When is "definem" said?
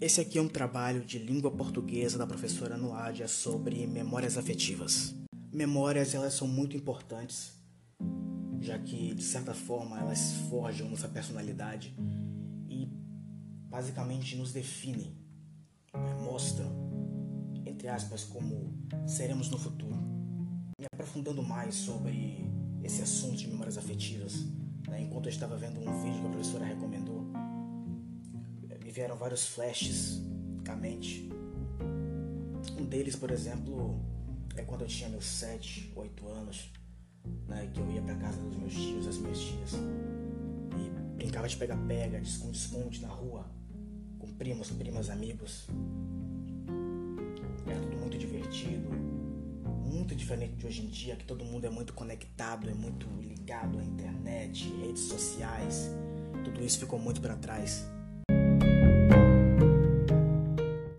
14.52-15.16